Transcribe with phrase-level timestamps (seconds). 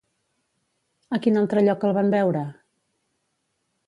[1.17, 2.41] A quin altre lloc el van veure?